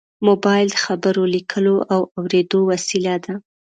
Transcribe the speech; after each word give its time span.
موبایل 0.27 0.67
د 0.73 0.77
خبرو، 0.85 1.23
لیکلو 1.35 1.75
او 1.93 2.01
اورېدو 2.17 2.59
وسیله 2.71 3.15
ده. 3.25 3.33